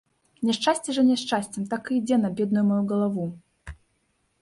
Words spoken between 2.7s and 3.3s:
маю галаву!